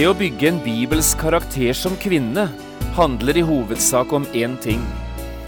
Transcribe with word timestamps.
Det 0.00 0.06
å 0.08 0.14
bygge 0.16 0.46
en 0.48 0.58
bibelsk 0.64 1.18
karakter 1.20 1.74
som 1.76 1.92
kvinne 2.00 2.46
handler 2.96 3.36
i 3.36 3.42
hovedsak 3.44 4.14
om 4.16 4.24
én 4.32 4.54
ting 4.64 4.80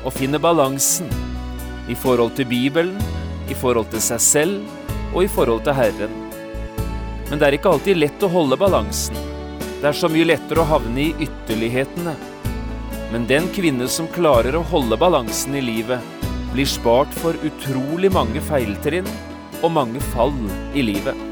å 0.05 0.13
finne 0.13 0.37
balansen 0.45 1.09
i 1.89 1.97
forhold 1.97 2.35
til 2.37 2.51
Bibelen, 2.51 2.99
i 3.49 3.57
forhold 3.57 3.89
til 3.95 4.05
seg 4.05 4.21
selv 4.21 5.15
og 5.15 5.23
i 5.25 5.31
forhold 5.39 5.65
til 5.65 5.79
Herren. 5.79 6.21
Men 7.31 7.41
det 7.41 7.49
er 7.49 7.57
ikke 7.57 7.73
alltid 7.73 8.03
lett 8.03 8.29
å 8.29 8.33
holde 8.37 8.61
balansen. 8.61 9.17
Det 9.81 9.89
er 9.89 10.01
så 10.03 10.13
mye 10.13 10.29
lettere 10.35 10.61
å 10.61 10.69
havne 10.75 11.07
i 11.07 11.29
ytterlighetene. 11.31 12.13
Men 13.09 13.25
den 13.33 13.49
kvinne 13.57 13.89
som 13.89 14.13
klarer 14.13 14.61
å 14.61 14.67
holde 14.69 15.01
balansen 15.01 15.57
i 15.57 15.65
livet, 15.65 16.05
blir 16.53 16.69
spart 16.69 17.21
for 17.25 17.41
utrolig 17.41 18.13
mange 18.13 18.45
feiltrinn 18.53 19.09
og 19.63 19.79
mange 19.81 20.09
fall 20.13 20.37
i 20.77 20.91
livet. 20.93 21.32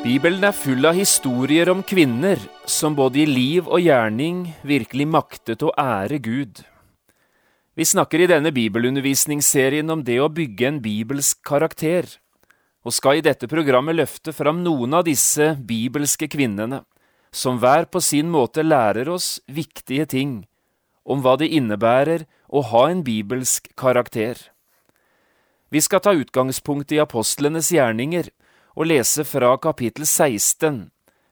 Bibelen 0.00 0.40
er 0.48 0.54
full 0.56 0.86
av 0.88 0.96
historier 0.96 1.68
om 1.68 1.82
kvinner 1.84 2.40
som 2.64 2.94
både 2.96 3.18
i 3.20 3.26
liv 3.28 3.66
og 3.68 3.82
gjerning 3.84 4.46
virkelig 4.64 5.04
maktet 5.12 5.60
å 5.60 5.74
ære 5.76 6.16
Gud. 6.24 6.62
Vi 7.76 7.84
snakker 7.84 8.24
i 8.24 8.28
denne 8.30 8.48
bibelundervisningsserien 8.48 9.92
om 9.92 10.00
det 10.06 10.16
å 10.24 10.30
bygge 10.32 10.70
en 10.70 10.78
bibelsk 10.80 11.42
karakter, 11.44 12.08
og 12.80 12.96
skal 12.96 13.20
i 13.20 13.26
dette 13.28 13.44
programmet 13.44 13.98
løfte 13.98 14.32
fram 14.32 14.64
noen 14.64 14.96
av 14.96 15.04
disse 15.04 15.52
bibelske 15.68 16.30
kvinnene, 16.32 16.80
som 17.28 17.60
hver 17.60 17.84
på 17.92 18.00
sin 18.00 18.32
måte 18.32 18.64
lærer 18.64 19.12
oss 19.12 19.36
viktige 19.52 20.08
ting 20.08 20.34
om 21.04 21.20
hva 21.20 21.36
det 21.36 21.52
innebærer 21.52 22.24
å 22.48 22.64
ha 22.72 22.86
en 22.88 23.04
bibelsk 23.04 23.68
karakter. 23.76 24.40
Vi 25.68 25.84
skal 25.84 26.00
ta 26.00 26.16
utgangspunkt 26.16 26.88
i 26.88 27.04
apostlenes 27.04 27.68
gjerninger, 27.68 28.32
og 28.80 28.86
lese 28.88 29.26
fra 29.28 29.50
kapittel 29.60 30.06
16, 30.08 30.86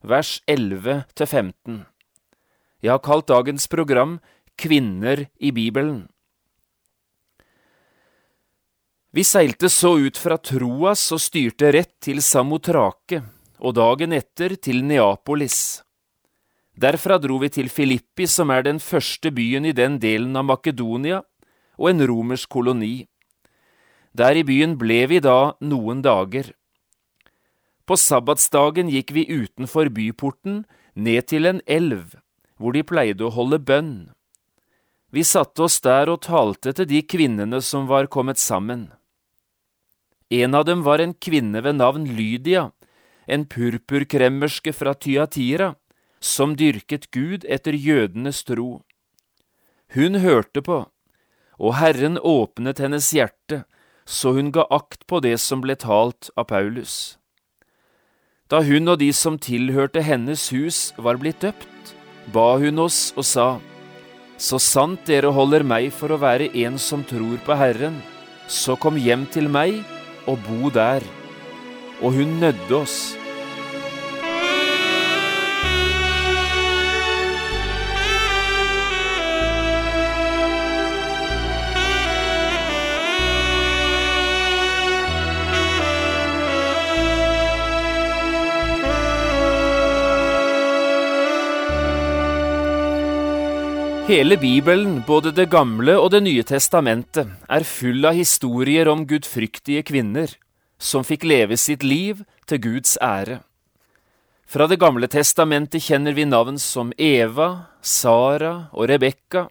vers 0.05 0.35
11 0.45 0.99
til 1.17 1.27
15. 1.27 1.79
Jeg 2.85 2.93
har 2.93 3.01
kalt 3.01 3.31
dagens 3.31 3.65
program 3.73 4.19
Kvinner 4.61 5.25
i 5.41 5.49
Bibelen. 5.57 6.03
Vi 9.17 9.25
seilte 9.25 9.71
så 9.73 9.95
ut 9.97 10.21
fra 10.21 10.37
Troas 10.37 11.07
og 11.17 11.23
styrte 11.25 11.73
rett 11.73 11.95
til 12.05 12.21
Samotrake, 12.21 13.23
og 13.65 13.79
dagen 13.81 14.13
etter 14.13 14.59
til 14.61 14.85
Neapolis. 14.85 15.81
Derfra 16.77 17.17
dro 17.17 17.41
vi 17.41 17.49
til 17.49 17.73
Filippi, 17.73 18.29
som 18.29 18.53
er 18.53 18.69
den 18.69 18.77
første 18.77 19.33
byen 19.33 19.65
i 19.65 19.73
den 19.73 19.97
delen 19.99 20.37
av 20.37 20.45
Makedonia, 20.53 21.25
og 21.81 21.95
en 21.95 22.05
romersk 22.13 22.53
koloni. 22.53 23.09
Der 24.13 24.37
i 24.37 24.45
byen 24.45 24.77
ble 24.77 25.07
vi 25.09 25.25
da 25.25 25.55
noen 25.65 26.05
dager. 26.05 26.53
På 27.89 27.97
sabbatsdagen 27.97 28.91
gikk 28.93 29.15
vi 29.17 29.25
utenfor 29.33 29.89
byporten, 29.89 30.65
ned 30.93 31.31
til 31.33 31.49
en 31.49 31.63
elv, 31.65 32.19
hvor 32.61 32.77
de 32.77 32.83
pleide 32.85 33.25
å 33.25 33.33
holde 33.33 33.57
bønn. 33.65 34.11
Vi 35.09 35.25
satte 35.25 35.65
oss 35.65 35.79
der 35.81 36.11
og 36.13 36.21
talte 36.27 36.75
til 36.77 36.89
de 36.91 37.01
kvinnene 37.01 37.63
som 37.65 37.87
var 37.89 38.11
kommet 38.13 38.37
sammen. 38.37 38.91
En 40.29 40.53
av 40.55 40.67
dem 40.69 40.83
var 40.85 41.01
en 41.01 41.15
kvinne 41.17 41.63
ved 41.65 41.79
navn 41.79 42.05
Lydia, 42.13 42.73
en 43.25 43.47
purpurkremmerske 43.49 44.75
fra 44.77 44.93
Tyatira, 44.93 45.71
som 46.21 46.57
dyrket 46.61 47.09
Gud 47.11 47.47
etter 47.49 47.73
jødenes 47.73 48.43
tro. 48.45 48.83
Hun 49.97 50.21
hørte 50.21 50.61
på, 50.61 50.83
og 51.57 51.75
Herren 51.81 52.21
åpnet 52.21 52.85
hennes 52.85 53.09
hjerte, 53.17 53.63
så 54.05 54.35
hun 54.37 54.53
ga 54.53 54.67
akt 54.69 55.07
på 55.09 55.23
det 55.25 55.39
som 55.41 55.65
ble 55.65 55.79
talt 55.81 56.29
av 56.37 56.51
Paulus. 56.53 57.17
Da 58.49 58.63
hun 58.65 58.89
og 58.89 58.97
de 59.03 59.11
som 59.13 59.35
tilhørte 59.37 60.01
hennes 60.01 60.47
hus 60.55 60.95
var 60.97 61.19
blitt 61.21 61.43
døpt, 61.45 61.91
ba 62.33 62.55
hun 62.57 62.81
oss 62.81 63.13
og 63.17 63.27
sa, 63.29 63.49
Så 64.39 64.61
sant 64.63 65.03
dere 65.05 65.33
holder 65.35 65.65
meg 65.67 65.91
for 65.93 66.15
å 66.15 66.21
være 66.23 66.47
en 66.63 66.79
som 66.79 67.03
tror 67.05 67.41
på 67.45 67.57
Herren, 67.59 67.99
så 68.47 68.77
kom 68.79 68.97
hjem 68.97 69.27
til 69.27 69.49
meg 69.51 69.83
og 70.31 70.39
bo 70.47 70.71
der. 70.71 71.03
Og 72.01 72.15
hun 72.15 72.39
nødde 72.41 72.75
oss 72.79 73.17
Hele 94.09 94.37
Bibelen, 94.37 95.03
både 95.07 95.35
Det 95.37 95.51
gamle 95.53 95.93
og 96.01 96.15
Det 96.15 96.23
nye 96.25 96.41
testamentet, 96.41 97.29
er 97.45 97.65
full 97.69 98.07
av 98.09 98.15
historier 98.17 98.89
om 98.89 99.03
gudfryktige 99.05 99.83
kvinner 99.85 100.31
som 100.81 101.03
fikk 101.05 101.27
leve 101.29 101.59
sitt 101.61 101.83
liv 101.85 102.23
til 102.49 102.63
Guds 102.65 102.95
ære. 103.05 103.43
Fra 104.49 104.67
Det 104.67 104.79
gamle 104.81 105.11
testamentet 105.13 105.85
kjenner 105.85 106.17
vi 106.17 106.25
navn 106.25 106.57
som 106.57 106.89
Eva, 106.97 107.69
Sara 107.83 108.71
og 108.73 108.89
Rebekka, 108.89 109.43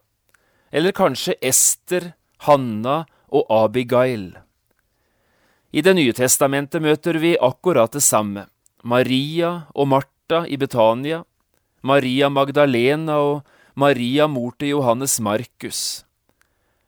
eller 0.73 0.91
kanskje 0.91 1.35
Ester, 1.37 2.15
Hanna 2.49 3.03
og 3.29 3.45
Abigail. 3.53 4.31
I 5.69 5.81
Det 5.85 5.93
nye 5.93 6.17
testamentet 6.17 6.81
møter 6.81 7.21
vi 7.21 7.37
akkurat 7.37 7.93
det 7.93 8.01
samme. 8.01 8.47
Maria 8.81 9.67
og 9.75 9.87
Martha 9.87 10.47
i 10.49 10.57
Betania, 10.57 11.21
Maria 11.83 12.29
Magdalena 12.29 13.19
og 13.21 13.45
Maria 13.77 14.25
mor 14.25 14.55
til 14.57 14.71
Johannes 14.71 15.19
Markus. 15.21 15.79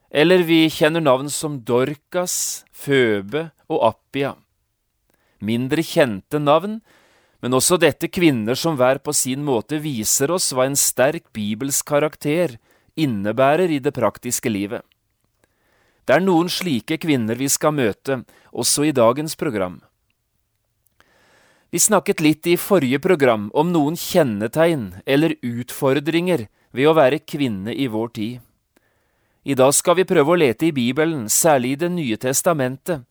Eller 0.10 0.42
vi 0.42 0.64
kjenner 0.74 1.04
navn 1.06 1.28
som 1.30 1.60
Dorcas, 1.62 2.66
Føbe 2.74 3.52
og 3.70 3.84
Appia. 3.92 4.32
Mindre 5.38 5.86
kjente 5.86 6.42
navn, 6.42 6.80
men 7.46 7.54
også 7.54 7.78
dette 7.78 8.10
kvinner 8.10 8.58
som 8.58 8.74
hver 8.82 9.04
på 9.06 9.14
sin 9.14 9.46
måte 9.46 9.78
viser 9.86 10.34
oss 10.34 10.50
hva 10.50 10.66
en 10.66 10.80
sterk 10.80 11.30
bibelsk 11.30 11.86
karakter 11.94 12.58
innebærer 12.98 13.70
i 13.70 13.78
det 13.78 13.94
praktiske 13.94 14.50
livet. 14.50 14.82
Det 16.10 16.18
er 16.18 16.26
noen 16.26 16.50
slike 16.50 16.98
kvinner 17.06 17.38
vi 17.38 17.54
skal 17.54 17.78
møte, 17.78 18.24
også 18.50 18.90
i 18.90 18.96
dagens 18.98 19.38
program. 19.38 19.84
Vi 21.70 21.78
snakket 21.78 22.26
litt 22.26 22.50
i 22.50 22.58
forrige 22.58 22.98
program 22.98 23.52
om 23.54 23.70
noen 23.70 23.94
kjennetegn 23.94 24.96
eller 25.06 25.38
utfordringer 25.46 26.50
ved 26.72 26.90
å 26.90 26.96
være 26.98 27.24
kvinne 27.26 27.74
i 27.74 27.88
vår 27.88 28.14
tid. 28.16 28.40
I 29.44 29.56
dag 29.56 29.74
skal 29.74 29.98
vi 29.98 30.08
prøve 30.08 30.34
å 30.34 30.40
lete 30.40 30.68
i 30.68 30.76
Bibelen, 30.76 31.28
særlig 31.30 31.74
i 31.74 31.82
Det 31.84 31.90
nye 31.92 32.18
testamentet, 32.18 33.06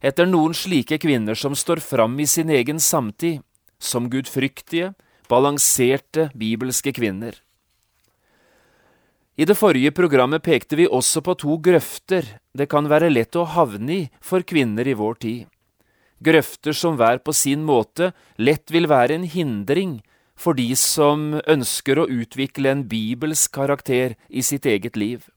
etter 0.00 0.26
noen 0.26 0.54
slike 0.54 0.98
kvinner 0.98 1.34
som 1.34 1.54
står 1.54 1.80
fram 1.80 2.18
i 2.20 2.26
sin 2.26 2.50
egen 2.50 2.80
samtid, 2.80 3.40
som 3.78 4.10
gudfryktige, 4.10 4.94
balanserte 5.28 6.30
bibelske 6.34 6.92
kvinner. 6.92 7.34
I 9.40 9.46
det 9.48 9.56
forrige 9.56 9.92
programmet 9.96 10.42
pekte 10.44 10.76
vi 10.76 10.84
også 10.84 11.22
på 11.24 11.34
to 11.40 11.56
grøfter 11.64 12.26
det 12.52 12.66
kan 12.68 12.88
være 12.90 13.08
lett 13.08 13.36
å 13.38 13.46
havne 13.48 13.94
i 13.94 14.00
for 14.20 14.44
kvinner 14.44 14.88
i 14.88 14.96
vår 14.98 15.16
tid. 15.22 15.46
Grøfter 16.20 16.76
som 16.76 16.98
hver 17.00 17.22
på 17.24 17.32
sin 17.32 17.62
måte 17.64 18.10
lett 18.36 18.68
vil 18.68 18.90
være 18.90 19.16
en 19.16 19.24
hindring 19.24 20.00
for 20.40 20.56
de 20.56 20.72
som 20.78 21.34
ønsker 21.44 22.00
å 22.00 22.08
utvikle 22.08 22.72
en 22.72 22.86
bibelsk 22.88 23.52
karakter 23.58 24.16
i 24.28 24.44
sitt 24.46 24.64
eget 24.64 24.96
liv. 24.96 25.28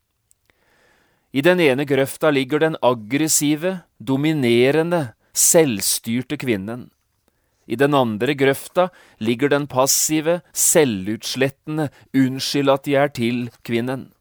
I 1.33 1.41
den 1.43 1.59
ene 1.59 1.83
grøfta 1.89 2.29
ligger 2.31 2.61
den 2.61 2.77
aggressive, 2.85 3.81
dominerende 3.99 5.15
selvstyrte 5.33 6.37
kvinnen. 6.39 6.91
I 7.65 7.75
den 7.79 7.95
andre 7.95 8.35
grøfta 8.37 8.89
ligger 9.23 9.49
den 9.49 9.65
passive, 9.71 10.41
selvutslettende 10.53 11.89
unnskyld 12.13 12.69
at 12.69 12.85
de 12.85 12.95
er 12.99 13.11
til-kvinnen. 13.17 14.11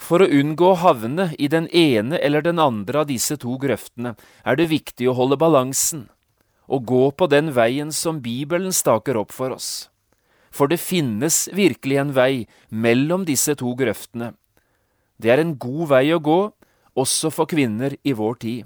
For 0.00 0.22
å 0.22 0.30
unngå 0.30 0.70
å 0.70 0.78
havne 0.80 1.30
i 1.36 1.50
den 1.52 1.66
ene 1.76 2.20
eller 2.22 2.44
den 2.44 2.60
andre 2.62 3.02
av 3.02 3.10
disse 3.10 3.36
to 3.40 3.58
grøftene 3.60 4.14
er 4.44 4.56
det 4.56 4.70
viktig 4.70 5.10
å 5.10 5.16
holde 5.18 5.36
balansen 5.40 6.06
og 6.70 6.86
gå 6.86 7.04
på 7.10 7.26
den 7.30 7.50
veien 7.56 7.90
som 7.92 8.22
Bibelen 8.22 8.72
staker 8.72 9.18
opp 9.18 9.34
for 9.34 9.50
oss. 9.56 9.90
For 10.54 10.70
det 10.70 10.80
finnes 10.82 11.48
virkelig 11.54 11.98
en 11.98 12.14
vei 12.14 12.46
mellom 12.70 13.26
disse 13.26 13.54
to 13.58 13.74
grøftene. 13.78 14.32
Det 15.18 15.30
er 15.34 15.42
en 15.42 15.56
god 15.58 15.90
vei 15.90 16.06
å 16.14 16.22
gå, 16.22 16.40
også 16.98 17.30
for 17.34 17.50
kvinner 17.50 17.96
i 18.06 18.14
vår 18.16 18.38
tid. 18.42 18.64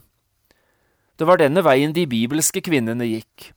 Det 1.17 1.27
var 1.29 1.41
denne 1.41 1.63
veien 1.65 1.93
de 1.95 2.07
bibelske 2.11 2.61
kvinnene 2.65 3.07
gikk, 3.07 3.53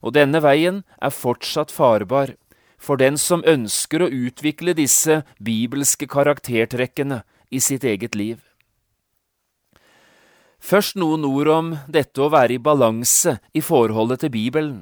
og 0.00 0.14
denne 0.16 0.40
veien 0.44 0.82
er 1.00 1.12
fortsatt 1.14 1.72
farbar 1.74 2.36
for 2.80 3.00
den 3.00 3.18
som 3.20 3.44
ønsker 3.44 4.04
å 4.04 4.12
utvikle 4.12 4.76
disse 4.76 5.20
bibelske 5.42 6.08
karaktertrekkene 6.08 7.22
i 7.50 7.60
sitt 7.60 7.84
eget 7.84 8.16
liv. 8.16 8.38
Først 10.60 10.96
noen 11.00 11.24
ord 11.24 11.48
om 11.48 11.68
dette 11.88 12.20
å 12.20 12.30
være 12.32 12.58
i 12.58 12.62
balanse 12.62 13.38
i 13.56 13.62
forholdet 13.64 14.22
til 14.24 14.34
Bibelen. 14.34 14.80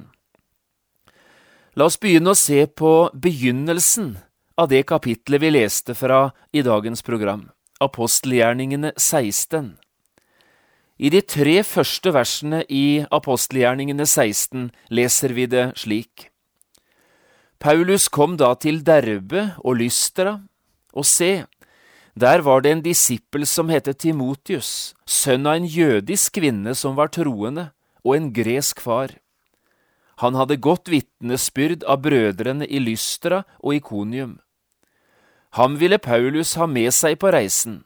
La 1.79 1.87
oss 1.87 1.99
begynne 2.01 2.33
å 2.33 2.37
se 2.37 2.65
på 2.67 3.09
begynnelsen 3.15 4.17
av 4.59 4.67
det 4.71 4.83
kapitlet 4.89 5.39
vi 5.39 5.53
leste 5.55 5.95
fra 5.95 6.33
i 6.51 6.63
dagens 6.65 7.01
program, 7.05 7.47
apostelgjerningene 7.79 8.91
16. 8.97 9.77
I 10.99 11.11
de 11.13 11.21
tre 11.23 11.61
første 11.63 12.11
versene 12.11 12.65
i 12.67 13.05
apostelgjerningene 13.15 14.03
16 14.03 14.67
leser 14.91 15.35
vi 15.37 15.45
det 15.47 15.69
slik. 15.79 16.27
Paulus 17.59 18.09
kom 18.11 18.35
da 18.39 18.51
til 18.59 18.81
Derbe 18.83 19.53
og 19.63 19.79
Lystra, 19.79 20.41
og 20.91 21.07
se, 21.07 21.45
der 22.19 22.41
var 22.43 22.61
det 22.61 22.71
en 22.73 22.83
disippel 22.83 23.45
som 23.47 23.69
het 23.71 23.87
Timotius, 24.01 24.93
sønn 25.07 25.47
av 25.47 25.59
en 25.59 25.67
jødisk 25.67 26.35
kvinne 26.39 26.75
som 26.75 26.97
var 26.99 27.11
troende, 27.15 27.69
og 28.03 28.15
en 28.15 28.29
gresk 28.33 28.81
far. 28.83 29.13
Han 30.19 30.35
hadde 30.35 30.59
godt 30.59 30.89
vitnesbyrd 30.91 31.85
av 31.87 32.01
brødrene 32.03 32.67
i 32.67 32.81
Lystra 32.83 33.43
og 33.59 33.77
Ikonium. 33.77 34.39
Ham 35.55 35.77
ville 35.79 35.97
Paulus 35.97 36.55
ha 36.59 36.67
med 36.67 36.91
seg 36.93 37.15
på 37.21 37.31
reisen. 37.33 37.83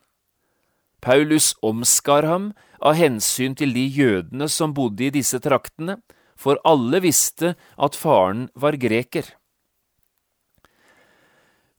Paulus 1.03 1.53
omskar 1.61 2.25
ham 2.25 2.51
av 2.81 2.97
hensyn 2.97 3.55
til 3.59 3.75
de 3.75 3.85
jødene 3.85 4.49
som 4.49 4.73
bodde 4.73 5.07
i 5.07 5.13
disse 5.13 5.39
traktene, 5.43 5.99
for 6.35 6.57
alle 6.65 7.03
visste 7.03 7.53
at 7.77 7.95
faren 7.95 8.47
var 8.55 8.79
greker. 8.81 9.27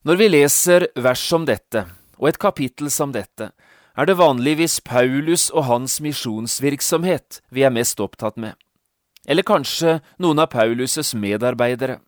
Når 0.05 0.21
vi 0.21 0.29
leser 0.29 0.87
vers 1.01 1.25
om 1.33 1.47
dette, 1.49 1.87
og 2.19 2.29
et 2.31 2.39
kapittel 2.39 2.91
som 2.91 3.13
dette, 3.13 3.51
er 3.95 4.07
det 4.07 4.19
vanligvis 4.19 4.81
Paulus 4.83 5.51
og 5.55 5.69
hans 5.69 6.01
misjonsvirksomhet 6.03 7.41
vi 7.55 7.63
er 7.63 7.75
mest 7.75 8.01
opptatt 8.03 8.37
med, 8.41 8.55
eller 9.27 9.47
kanskje 9.47 10.01
noen 10.19 10.43
av 10.43 10.51
Paulus' 10.53 11.15
medarbeidere. 11.15 12.01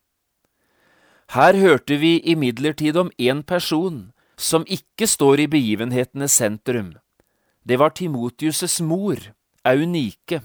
Her 1.34 1.58
hørte 1.58 1.96
vi 1.98 2.18
imidlertid 2.22 2.96
om 2.96 3.10
én 3.18 3.42
person 3.42 4.12
som 4.36 4.66
ikke 4.68 5.08
står 5.10 5.42
i 5.42 5.48
begivenhetenes 5.50 6.34
sentrum. 6.38 6.94
Det 7.66 7.78
var 7.78 7.90
Timotius' 7.90 8.82
mor, 8.82 9.18
Eunike. 9.66 10.42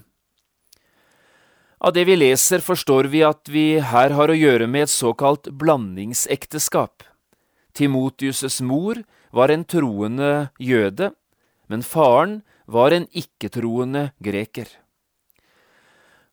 Av 1.82 1.94
det 1.94 2.06
vi 2.06 2.16
leser, 2.16 2.62
forstår 2.62 3.10
vi 3.10 3.24
at 3.26 3.50
vi 3.50 3.80
her 3.82 4.14
har 4.14 4.30
å 4.30 4.38
gjøre 4.38 4.68
med 4.70 4.86
et 4.86 4.94
såkalt 4.94 5.50
blandingsekteskap. 5.58 7.04
Timotius' 7.74 8.62
mor 8.62 9.02
var 9.32 9.52
en 9.52 9.64
troende 9.66 10.52
jøde, 10.60 11.12
men 11.68 11.84
faren 11.84 12.42
var 12.68 12.94
en 12.96 13.08
ikke-troende 13.12 14.12
greker. 14.24 14.68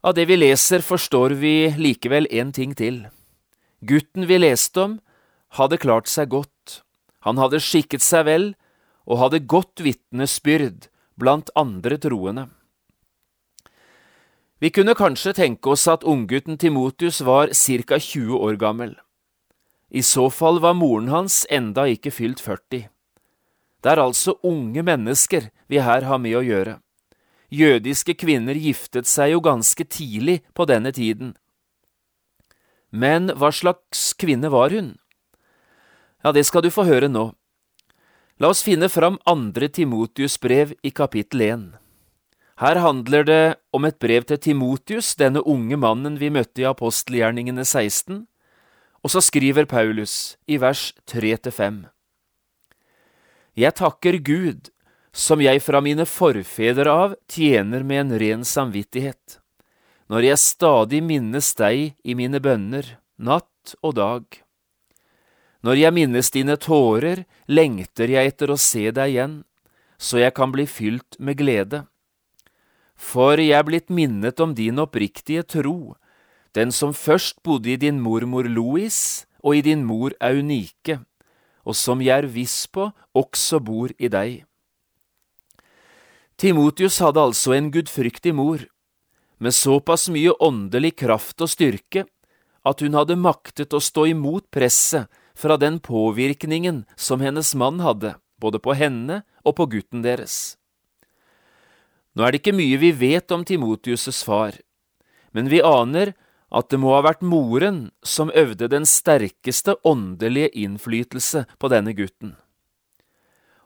Av 0.02 0.14
det 0.14 0.28
vi 0.30 0.38
leser, 0.38 0.82
forstår 0.82 1.34
vi 1.38 1.70
likevel 1.78 2.28
en 2.30 2.52
ting 2.54 2.74
til. 2.78 3.06
Gutten 3.82 4.26
vi 4.30 4.38
leste 4.38 4.82
om, 4.82 4.98
hadde 5.58 5.80
klart 5.82 6.10
seg 6.10 6.30
godt, 6.34 6.82
han 7.26 7.38
hadde 7.38 7.62
skikket 7.62 8.04
seg 8.04 8.26
vel 8.28 8.46
og 9.08 9.22
hadde 9.22 9.46
godt 9.50 9.82
vitnesbyrd 9.82 10.86
blant 11.18 11.50
andre 11.58 11.98
troende. 11.98 12.46
Vi 14.58 14.70
kunne 14.74 14.96
kanskje 14.98 15.36
tenke 15.38 15.70
oss 15.70 15.86
at 15.90 16.06
unggutten 16.06 16.58
Timotius 16.58 17.20
var 17.22 17.52
ca 17.54 17.98
20 17.98 18.38
år 18.38 18.58
gammel. 18.58 18.96
I 19.88 20.02
så 20.02 20.28
fall 20.30 20.60
var 20.60 20.76
moren 20.76 21.08
hans 21.08 21.46
enda 21.50 21.86
ikke 21.88 22.12
fylt 22.12 22.42
40. 22.44 22.88
Det 23.80 23.90
er 23.92 24.02
altså 24.02 24.36
unge 24.44 24.82
mennesker 24.84 25.48
vi 25.68 25.80
her 25.80 26.04
har 26.04 26.20
med 26.20 26.36
å 26.36 26.44
gjøre. 26.44 26.78
Jødiske 27.48 28.12
kvinner 28.20 28.58
giftet 28.60 29.08
seg 29.08 29.32
jo 29.32 29.40
ganske 29.40 29.84
tidlig 29.84 30.42
på 30.52 30.66
denne 30.68 30.92
tiden. 30.92 31.32
Men 32.90 33.32
hva 33.32 33.48
slags 33.52 34.12
kvinne 34.20 34.50
var 34.52 34.74
hun? 34.76 34.96
Ja, 36.24 36.32
det 36.32 36.44
skal 36.48 36.64
du 36.64 36.70
få 36.72 36.84
høre 36.88 37.08
nå. 37.08 37.30
La 38.38 38.52
oss 38.52 38.62
finne 38.62 38.88
fram 38.92 39.16
andre 39.26 39.68
Timotius 39.72 40.36
brev 40.40 40.74
i 40.82 40.90
kapittel 40.90 41.42
1. 41.42 41.68
Her 42.58 42.80
handler 42.82 43.24
det 43.24 43.42
om 43.72 43.84
et 43.86 43.98
brev 44.02 44.26
til 44.26 44.38
Timotius, 44.42 45.14
denne 45.14 45.40
unge 45.46 45.78
mannen 45.78 46.18
vi 46.18 46.30
møtte 46.30 46.62
i 46.62 46.66
apostelgjerningene 46.68 47.64
16, 47.64 48.26
og 49.08 49.12
så 49.14 49.22
skriver 49.24 49.64
Paulus 49.64 50.36
i 50.44 50.58
vers 50.60 50.90
3–5. 51.08 51.86
Jeg 53.56 53.72
takker 53.80 54.18
Gud, 54.20 54.66
som 55.16 55.40
jeg 55.40 55.62
fra 55.64 55.80
mine 55.80 56.04
forfedre 56.04 56.92
av 56.92 57.14
tjener 57.24 57.86
med 57.88 58.02
en 58.02 58.10
ren 58.20 58.42
samvittighet, 58.44 59.38
når 60.12 60.26
jeg 60.26 60.42
stadig 60.42 61.00
minnes 61.00 61.48
deg 61.56 61.94
i 62.04 62.16
mine 62.18 62.36
bønner, 62.36 62.98
natt 63.16 63.72
og 63.80 63.96
dag. 63.96 64.26
Når 65.64 65.80
jeg 65.80 65.96
minnes 65.96 66.30
dine 66.36 66.58
tårer, 66.60 67.22
lengter 67.48 68.12
jeg 68.12 68.34
etter 68.34 68.52
å 68.52 68.58
se 68.60 68.90
deg 68.92 69.14
igjen, 69.14 69.38
så 69.96 70.20
jeg 70.20 70.36
kan 70.36 70.52
bli 70.52 70.68
fylt 70.68 71.16
med 71.16 71.40
glede. 71.40 71.86
For 72.92 73.40
jeg 73.40 73.56
er 73.56 73.64
blitt 73.64 73.88
minnet 73.88 74.36
om 74.44 74.52
din 74.52 74.84
oppriktige 74.84 75.48
tro, 75.48 75.96
den 76.54 76.72
som 76.72 76.94
først 76.94 77.42
bodde 77.44 77.72
i 77.72 77.76
din 77.80 78.00
mormor 78.00 78.48
Louis 78.48 79.26
og 79.42 79.56
i 79.56 79.62
din 79.62 79.84
mor 79.84 80.14
Aunike, 80.20 81.00
og 81.64 81.76
som 81.76 82.00
jeg 82.00 82.24
er 82.24 82.30
viss 82.32 82.66
på 82.66 82.88
også 83.16 83.60
bor 83.60 83.92
i 83.98 84.08
deg. 84.08 84.44
Timotius 86.38 87.00
hadde 87.02 87.20
altså 87.20 87.56
en 87.56 87.72
gudfryktig 87.74 88.34
mor, 88.34 88.62
med 89.38 89.54
såpass 89.54 90.08
mye 90.10 90.32
åndelig 90.42 90.96
kraft 90.98 91.42
og 91.42 91.50
styrke 91.50 92.04
at 92.66 92.82
hun 92.82 92.96
hadde 92.98 93.18
maktet 93.18 93.74
å 93.74 93.80
stå 93.82 94.08
imot 94.10 94.48
presset 94.54 95.06
fra 95.38 95.56
den 95.58 95.78
påvirkningen 95.78 96.84
som 96.98 97.22
hennes 97.22 97.54
mann 97.54 97.78
hadde, 97.82 98.16
både 98.38 98.58
på 98.62 98.74
henne 98.78 99.22
og 99.46 99.58
på 99.58 99.68
gutten 99.74 100.02
deres. 100.02 100.56
Nå 102.18 102.26
er 102.26 102.34
det 102.34 102.42
ikke 102.42 102.56
mye 102.58 102.78
vi 102.82 102.90
vet 102.90 103.30
om 103.34 103.44
Timotius' 103.46 104.24
far, 104.26 104.56
men 105.30 105.50
vi 105.50 105.62
aner 105.62 106.16
at 106.48 106.70
det 106.72 106.80
må 106.80 106.94
ha 106.96 107.02
vært 107.04 107.24
moren 107.24 107.88
som 108.02 108.32
øvde 108.32 108.70
den 108.72 108.86
sterkeste 108.88 109.76
åndelige 109.84 110.50
innflytelse 110.56 111.44
på 111.60 111.70
denne 111.72 111.92
gutten. 111.96 112.36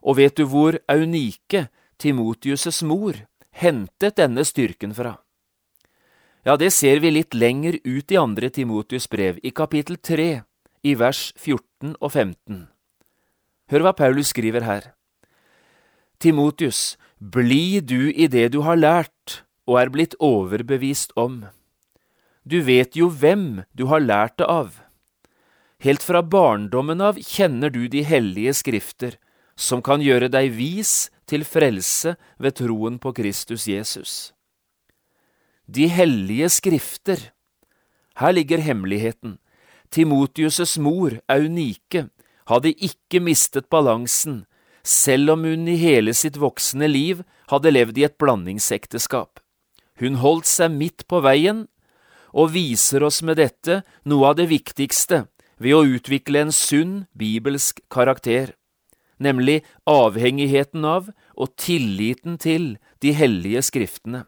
Og 0.03 0.19
vet 0.19 0.35
du 0.37 0.47
hvor 0.51 0.79
Aunike, 0.91 1.69
Timotius' 1.99 2.83
mor, 2.83 3.15
hentet 3.55 4.19
denne 4.19 4.43
styrken 4.45 4.95
fra? 4.95 5.21
Ja, 6.43 6.57
det 6.59 6.73
ser 6.75 6.99
vi 6.99 7.13
litt 7.15 7.37
lenger 7.39 7.79
ut 7.87 8.11
i 8.11 8.19
andre 8.19 8.51
Timotius 8.51 9.07
brev, 9.07 9.39
i 9.47 9.55
kapittel 9.55 10.01
3, 10.03 10.43
i 10.83 10.95
vers 10.99 11.31
14 11.39 11.95
og 12.01 12.11
15. 12.11 12.67
Hør 13.71 13.87
hva 13.87 13.95
Paulus 13.95 14.35
skriver 14.35 14.67
her. 14.67 14.91
Timotius, 16.19 16.99
bli 17.19 17.79
du 17.79 18.11
i 18.11 18.27
det 18.27 18.49
du 18.57 18.65
har 18.67 18.75
lært 18.75 19.45
og 19.71 19.79
er 19.79 19.93
blitt 19.95 20.19
overbevist 20.19 21.15
om 21.15 21.45
du 22.45 22.61
vet 22.63 22.97
jo 22.99 23.09
hvem 23.09 23.63
du 23.73 23.87
har 23.91 24.03
lært 24.03 24.39
det 24.41 24.49
av. 24.51 24.81
Helt 25.83 26.03
fra 26.03 26.23
barndommen 26.23 27.01
av 27.03 27.19
kjenner 27.19 27.71
du 27.71 27.87
de 27.91 28.03
hellige 28.07 28.55
skrifter, 28.55 29.17
som 29.59 29.83
kan 29.83 30.03
gjøre 30.03 30.31
deg 30.31 30.53
vis 30.55 31.11
til 31.27 31.47
frelse 31.47 32.17
ved 32.39 32.59
troen 32.59 32.99
på 33.03 33.13
Kristus 33.15 33.67
Jesus. 33.71 34.33
De 35.67 35.87
hellige 35.91 36.49
skrifter. 36.51 37.31
Her 38.19 38.35
ligger 38.35 38.63
hemmeligheten. 38.63 39.39
Timotius' 39.91 40.79
mor, 40.81 41.19
Eunike, 41.31 42.09
hadde 42.49 42.75
ikke 42.75 43.21
mistet 43.23 43.69
balansen, 43.71 44.45
selv 44.83 45.37
om 45.37 45.45
hun 45.47 45.69
i 45.71 45.77
hele 45.79 46.15
sitt 46.17 46.39
voksne 46.41 46.89
liv 46.91 47.23
hadde 47.53 47.71
levd 47.71 48.01
i 48.01 48.07
et 48.09 48.19
blandingsekteskap. 48.19 49.39
Hun 50.01 50.19
holdt 50.19 50.49
seg 50.51 50.73
midt 50.75 51.07
på 51.07 51.21
veien 51.23 51.67
og 52.33 52.53
viser 52.57 53.05
oss 53.05 53.21
med 53.23 53.39
dette 53.41 53.83
noe 54.09 54.33
av 54.33 54.41
det 54.41 54.49
viktigste 54.51 55.27
ved 55.63 55.77
å 55.77 55.85
utvikle 55.97 56.47
en 56.47 56.53
sunn 56.55 56.95
bibelsk 57.15 57.81
karakter, 57.93 58.55
nemlig 59.23 59.63
avhengigheten 59.87 60.85
av 60.85 61.13
og 61.37 61.55
tilliten 61.61 62.39
til 62.41 62.77
de 63.05 63.15
hellige 63.17 63.63
skriftene. 63.69 64.25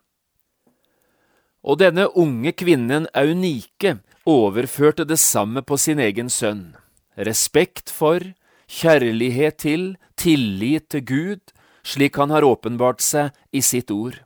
Og 1.65 1.81
denne 1.81 2.07
unge 2.13 2.53
kvinnen 2.53 3.09
Eunike 3.17 3.97
overførte 4.29 5.07
det 5.09 5.19
samme 5.19 5.63
på 5.65 5.79
sin 5.81 5.99
egen 5.99 6.29
sønn. 6.29 6.75
Respekt 7.17 7.93
for, 7.93 8.21
kjærlighet 8.69 9.63
til, 9.65 9.95
tillit 10.17 10.91
til 10.93 11.05
Gud, 11.09 11.55
slik 11.85 12.17
han 12.21 12.33
har 12.35 12.45
åpenbart 12.45 13.01
seg 13.05 13.33
i 13.53 13.65
sitt 13.65 13.91
ord. 13.91 14.21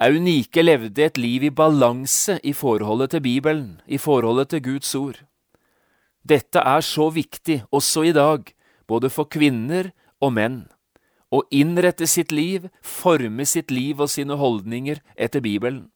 Aunike 0.00 0.62
levde 0.64 1.02
et 1.04 1.18
liv 1.20 1.42
i 1.44 1.50
balanse 1.52 2.38
i 2.40 2.54
forholdet 2.56 3.10
til 3.12 3.20
Bibelen, 3.20 3.82
i 3.84 3.98
forholdet 4.00 4.48
til 4.48 4.62
Guds 4.64 4.94
ord. 4.96 5.18
Dette 6.24 6.62
er 6.64 6.80
så 6.80 7.10
viktig 7.12 7.58
også 7.68 8.06
i 8.08 8.12
dag, 8.16 8.48
både 8.88 9.10
for 9.12 9.28
kvinner 9.28 9.90
og 10.20 10.32
menn. 10.38 10.62
Å 11.28 11.42
innrette 11.52 12.08
sitt 12.08 12.32
liv, 12.32 12.70
forme 12.80 13.44
sitt 13.44 13.68
liv 13.70 14.00
og 14.00 14.08
sine 14.08 14.38
holdninger 14.40 15.02
etter 15.20 15.44
Bibelen. 15.44 15.90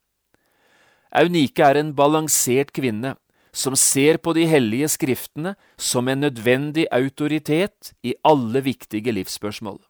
Aunike 1.09 1.65
er 1.65 1.81
en 1.81 1.95
balansert 1.97 2.75
kvinne 2.77 3.15
som 3.57 3.73
ser 3.79 4.19
på 4.21 4.35
de 4.37 4.45
hellige 4.51 4.91
skriftene 4.99 5.55
som 5.81 6.13
en 6.13 6.27
nødvendig 6.27 6.85
autoritet 6.93 7.95
i 8.05 8.13
alle 8.21 8.61
viktige 8.69 9.17
livsspørsmål. 9.17 9.81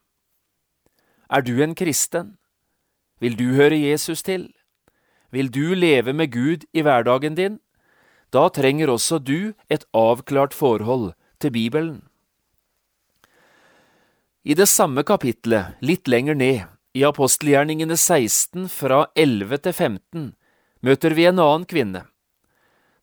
Er 1.35 1.43
du 1.43 1.57
en 1.65 1.75
kristen? 1.75 2.37
Vil 3.21 3.37
du 3.37 3.55
høre 3.55 3.77
Jesus 3.79 4.23
til? 4.23 4.49
Vil 5.31 5.51
du 5.51 5.75
leve 5.75 6.13
med 6.13 6.33
Gud 6.33 6.65
i 6.73 6.83
hverdagen 6.83 7.35
din? 7.35 7.59
Da 8.35 8.49
trenger 8.49 8.91
også 8.91 9.19
du 9.19 9.55
et 9.71 9.85
avklart 9.95 10.55
forhold 10.55 11.13
til 11.39 11.51
Bibelen. 11.55 12.03
I 14.45 14.55
det 14.55 14.69
samme 14.69 15.03
kapitlet, 15.07 15.79
litt 15.81 16.09
lenger 16.11 16.35
ned, 16.37 16.67
i 16.95 17.03
apostelgjerningene 17.07 17.97
16 17.97 18.69
fra 18.69 19.07
11 19.17 19.63
til 19.65 19.73
15, 19.73 20.27
møter 20.85 21.15
vi 21.17 21.25
en 21.31 21.41
annen 21.41 21.65
kvinne. 21.67 22.05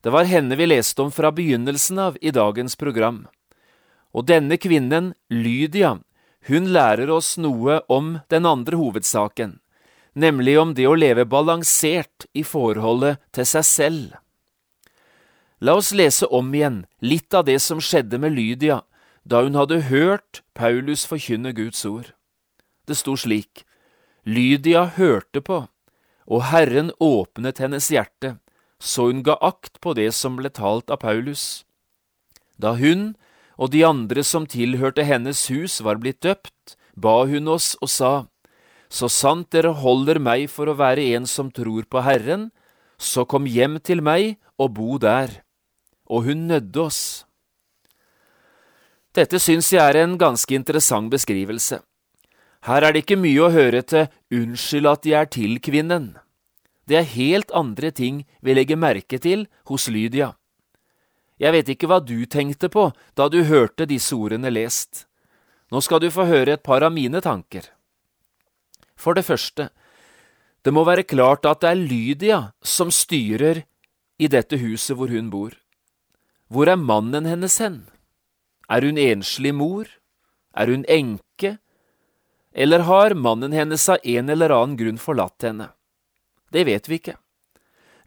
Det 0.01 0.13
var 0.13 0.29
henne 0.29 0.55
vi 0.57 0.67
leste 0.69 1.01
om 1.03 1.11
fra 1.13 1.31
begynnelsen 1.33 1.99
av 1.99 2.19
i 2.21 2.31
dagens 2.31 2.77
program. 2.77 3.25
Og 4.13 4.27
denne 4.29 4.57
kvinnen, 4.61 5.13
Lydia, 5.29 5.97
hun 6.47 6.71
lærer 6.73 7.09
oss 7.13 7.35
noe 7.37 7.81
om 7.89 8.19
den 8.33 8.47
andre 8.49 8.79
hovedsaken, 8.79 9.59
nemlig 10.13 10.57
om 10.59 10.73
det 10.75 10.87
å 10.87 10.97
leve 10.97 11.25
balansert 11.25 12.27
i 12.33 12.43
forholdet 12.43 13.21
til 13.35 13.47
seg 13.47 13.65
selv. 13.67 14.05
La 15.61 15.75
oss 15.77 15.91
lese 15.93 16.25
om 16.33 16.53
igjen 16.53 16.85
litt 17.05 17.33
av 17.37 17.45
det 17.45 17.59
som 17.61 17.81
skjedde 17.81 18.17
med 18.21 18.33
Lydia 18.35 18.81
da 19.23 19.43
hun 19.45 19.55
hadde 19.55 19.83
hørt 19.91 20.41
Paulus 20.57 21.05
forkynne 21.05 21.53
Guds 21.53 21.85
ord. 21.85 22.13
Det 22.89 22.97
sto 22.97 23.13
slik, 23.15 23.63
Lydia 24.25 24.87
hørte 24.97 25.41
på 25.41 25.65
og 26.31 26.45
Herren 26.47 26.91
åpnet 27.01 27.59
hennes 27.59 27.89
hjerte, 27.91 28.37
så 28.79 29.09
hun 29.09 29.23
ga 29.25 29.35
akt 29.43 29.81
på 29.83 29.93
det 29.97 30.09
som 30.15 30.37
ble 30.39 30.49
talt 30.53 30.91
av 30.93 31.01
Paulus. 31.03 31.65
Da 32.57 32.77
hun 32.79 33.15
og 33.57 33.73
de 33.73 33.83
andre 33.85 34.23
som 34.25 34.47
tilhørte 34.49 35.03
hennes 35.05 35.47
hus 35.51 35.81
var 35.83 35.99
blitt 36.01 36.21
døpt, 36.23 36.77
ba 36.95 37.25
hun 37.27 37.49
oss 37.51 37.75
og 37.81 37.91
sa, 37.91 38.13
Så 38.91 39.07
sant 39.07 39.48
dere 39.55 39.71
holder 39.79 40.19
meg 40.19 40.50
for 40.51 40.67
å 40.67 40.75
være 40.75 41.13
en 41.15 41.27
som 41.29 41.51
tror 41.55 41.88
på 41.88 42.03
Herren, 42.03 42.50
så 43.00 43.24
kom 43.25 43.48
hjem 43.48 43.79
til 43.79 44.03
meg 44.03 44.36
og 44.60 44.75
bo 44.75 44.98
der. 45.00 45.41
Og 46.12 46.27
hun 46.27 46.48
nødde 46.51 46.83
oss. 46.83 47.01
Dette 49.15 49.39
syns 49.39 49.71
jeg 49.71 49.81
er 49.83 50.03
en 50.03 50.17
ganske 50.19 50.55
interessant 50.55 51.12
beskrivelse. 51.12 51.79
Her 52.67 52.86
er 52.86 52.93
det 52.93 53.05
ikke 53.05 53.17
mye 53.17 53.48
å 53.48 53.51
høre 53.51 53.81
til 53.81 54.12
unnskyld 54.38 54.91
at 54.91 55.01
de 55.07 55.15
er 55.17 55.31
til 55.33 55.57
kvinnen. 55.63 56.12
Det 56.86 57.00
er 57.00 57.12
helt 57.15 57.51
andre 57.55 57.89
ting 57.95 58.21
vi 58.43 58.53
legger 58.53 58.77
merke 58.77 59.17
til 59.24 59.48
hos 59.71 59.88
Lydia. 59.88 60.33
Jeg 61.41 61.55
vet 61.55 61.71
ikke 61.74 61.88
hva 61.89 62.01
du 62.03 62.19
tenkte 62.29 62.69
på 62.69 62.91
da 63.17 63.29
du 63.31 63.41
hørte 63.48 63.88
disse 63.89 64.13
ordene 64.13 64.51
lest. 64.53 65.07
Nå 65.71 65.81
skal 65.81 66.03
du 66.03 66.12
få 66.13 66.27
høre 66.29 66.60
et 66.60 66.63
par 66.63 66.83
av 66.83 66.93
mine 66.93 67.24
tanker. 67.24 67.65
For 69.01 69.17
det 69.17 69.25
første, 69.25 69.72
det 70.62 70.74
må 70.74 70.84
være 70.86 71.08
klart 71.10 71.48
at 71.50 71.63
det 71.63 71.72
er 71.72 71.79
Lydia 71.79 72.39
som 72.62 72.91
styrer 72.93 73.63
i 74.22 74.29
dette 74.29 74.60
huset 74.62 74.98
hvor 74.98 75.10
hun 75.10 75.31
bor. 75.34 75.55
Hvor 76.51 76.70
er 76.70 76.77
mannen 76.77 77.25
hennes 77.25 77.58
hen? 77.63 77.81
Er 78.70 78.86
hun 78.86 79.00
enslig 79.01 79.55
mor? 79.58 79.89
Er 80.53 80.70
hun 80.70 80.86
enke? 80.86 81.58
Eller 82.53 82.86
har 82.86 83.15
mannen 83.15 83.55
hennes 83.55 83.88
av 83.89 84.03
en 84.03 84.29
eller 84.29 84.53
annen 84.53 84.77
grunn 84.77 85.01
forlatt 85.01 85.48
henne? 85.48 85.72
Det 86.51 86.67
vet 86.67 86.89
vi 86.91 87.00
ikke. 87.00 87.17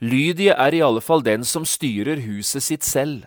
Lydia 0.05 0.55
er 0.61 0.77
i 0.77 0.83
alle 0.85 1.01
fall 1.01 1.25
den 1.25 1.47
som 1.49 1.65
styrer 1.67 2.21
huset 2.23 2.63
sitt 2.63 2.85
selv. 2.85 3.25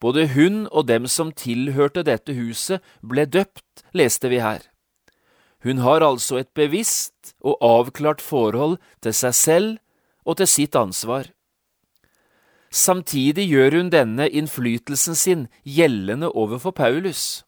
Både 0.00 0.26
hun 0.32 0.64
og 0.72 0.88
dem 0.88 1.06
som 1.06 1.30
tilhørte 1.32 2.02
dette 2.02 2.34
huset, 2.34 2.80
ble 3.00 3.28
døpt, 3.28 3.84
leste 3.92 4.32
vi 4.32 4.40
her. 4.42 4.64
Hun 5.64 5.80
har 5.80 6.04
altså 6.04 6.42
et 6.42 6.50
bevisst 6.54 7.34
og 7.40 7.56
avklart 7.64 8.20
forhold 8.20 8.76
til 9.00 9.16
seg 9.16 9.34
selv 9.34 9.70
og 10.28 10.36
til 10.40 10.48
sitt 10.48 10.76
ansvar. 10.76 11.30
Samtidig 12.74 13.46
gjør 13.48 13.78
hun 13.78 13.90
denne 13.92 14.26
innflytelsen 14.28 15.16
sin 15.16 15.46
gjeldende 15.62 16.28
overfor 16.28 16.74
Paulus. 16.74 17.44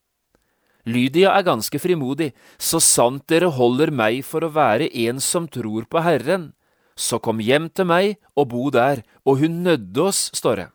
Lydia 0.86 1.32
er 1.34 1.42
ganske 1.42 1.80
frimodig, 1.82 2.30
så 2.62 2.78
sant 2.78 3.24
dere 3.26 3.50
holder 3.50 3.90
meg 3.90 4.20
for 4.24 4.46
å 4.46 4.52
være 4.54 4.86
en 5.02 5.18
som 5.20 5.48
tror 5.50 5.88
på 5.90 6.04
Herren, 6.04 6.52
så 6.96 7.18
kom 7.18 7.42
hjem 7.42 7.68
til 7.74 7.90
meg 7.90 8.14
og 8.38 8.48
bo 8.54 8.70
der, 8.70 9.02
og 9.26 9.42
hun 9.42 9.60
nødde 9.66 10.06
oss, 10.06 10.30
står 10.32 10.62
det. 10.62 10.68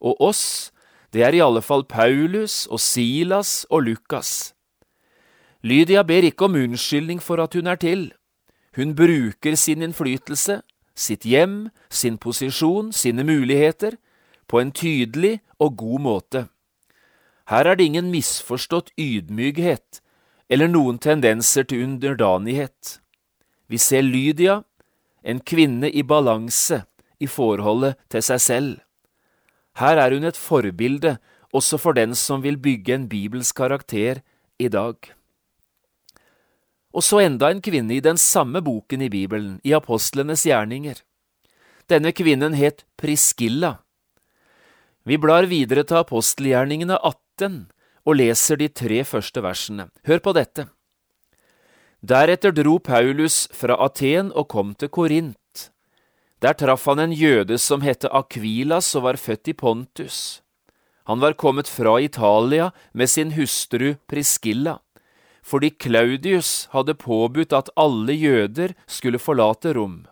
Og 0.00 0.16
oss, 0.24 0.72
det 1.12 1.22
er 1.22 1.36
i 1.36 1.44
alle 1.44 1.60
fall 1.62 1.84
Paulus 1.84 2.64
og 2.66 2.80
Silas 2.80 3.66
og 3.70 3.84
Lukas. 3.86 4.55
Lydia 5.66 6.04
ber 6.06 6.22
ikke 6.28 6.46
om 6.46 6.54
unnskyldning 6.54 7.18
for 7.22 7.42
at 7.42 7.56
hun 7.58 7.66
er 7.66 7.78
til. 7.82 8.12
Hun 8.76 8.94
bruker 8.94 9.56
sin 9.58 9.82
innflytelse, 9.82 10.60
sitt 10.94 11.24
hjem, 11.26 11.70
sin 11.90 12.18
posisjon, 12.22 12.92
sine 12.92 13.24
muligheter, 13.26 13.96
på 14.46 14.60
en 14.62 14.70
tydelig 14.70 15.40
og 15.58 15.76
god 15.80 16.00
måte. 16.04 16.42
Her 17.50 17.66
er 17.66 17.74
det 17.74 17.88
ingen 17.88 18.12
misforstått 18.12 18.92
ydmykhet 18.98 20.00
eller 20.50 20.70
noen 20.70 20.98
tendenser 21.02 21.66
til 21.66 21.82
underdanighet. 21.86 23.00
Vi 23.66 23.78
ser 23.78 24.06
Lydia, 24.06 24.60
en 25.26 25.40
kvinne 25.42 25.90
i 25.90 26.04
balanse 26.06 26.84
i 27.18 27.26
forholdet 27.26 27.98
til 28.12 28.22
seg 28.22 28.42
selv. 28.42 28.72
Her 29.80 29.98
er 29.98 30.14
hun 30.14 30.24
et 30.24 30.38
forbilde 30.38 31.16
også 31.50 31.80
for 31.80 31.96
den 31.98 32.14
som 32.14 32.44
vil 32.44 32.58
bygge 32.58 32.94
en 32.94 33.08
bibelsk 33.10 33.56
karakter 33.56 34.22
i 34.58 34.68
dag. 34.68 34.94
Og 36.96 37.04
så 37.04 37.20
enda 37.26 37.50
en 37.52 37.60
kvinne 37.60 37.92
i 37.98 38.00
den 38.00 38.16
samme 38.16 38.62
boken 38.64 39.02
i 39.04 39.10
Bibelen, 39.12 39.58
i 39.64 39.74
apostlenes 39.76 40.46
gjerninger. 40.48 41.02
Denne 41.92 42.12
kvinnen 42.16 42.56
het 42.56 42.86
Priskilla. 42.96 43.76
Vi 45.04 45.18
blar 45.20 45.46
videre 45.46 45.84
til 45.84 46.00
apostelgjerningene 46.00 46.96
18 46.96 47.66
og 48.06 48.16
leser 48.16 48.58
de 48.58 48.70
tre 48.72 49.02
første 49.04 49.42
versene. 49.44 49.90
Hør 50.08 50.22
på 50.24 50.32
dette. 50.34 50.66
Deretter 52.00 52.54
dro 52.54 52.78
Paulus 52.78 53.44
fra 53.54 53.76
Aten 53.84 54.32
og 54.32 54.48
kom 54.48 54.72
til 54.74 54.88
Korint. 54.88 55.70
Der 56.40 56.56
traff 56.56 56.88
han 56.88 57.00
en 57.02 57.12
jøde 57.12 57.58
som 57.58 57.84
het 57.84 58.04
Akvilas 58.08 58.94
og 58.94 59.06
var 59.06 59.20
født 59.20 59.52
i 59.52 59.54
Pontus. 59.56 60.40
Han 61.06 61.20
var 61.20 61.38
kommet 61.38 61.68
fra 61.68 62.00
Italia 62.00 62.72
med 62.92 63.10
sin 63.10 63.32
hustru 63.36 63.94
Priskilla, 64.08 64.80
fordi 65.46 65.70
Claudius 65.78 66.66
hadde 66.72 66.96
påbudt 66.98 67.54
at 67.54 67.70
alle 67.78 68.14
jøder 68.18 68.74
skulle 68.90 69.20
forlate 69.22 69.76
Rom. 69.76 70.04